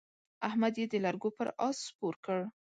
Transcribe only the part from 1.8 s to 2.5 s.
سپور کړ.